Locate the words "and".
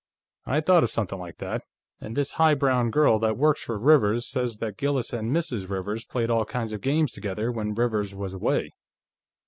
1.99-2.17, 5.13-5.29